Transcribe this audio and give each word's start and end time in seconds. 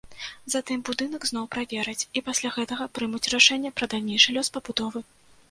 Затым 0.53 0.77
будынак 0.87 1.27
зноў 1.31 1.45
правераць 1.55 2.07
і 2.17 2.23
пасля 2.31 2.49
гэтага 2.57 2.89
прымуць 2.99 3.23
рашэнне 3.35 3.73
пра 3.77 3.85
далейшы 3.95 4.29
лёс 4.41 4.53
пабудовы. 4.59 4.99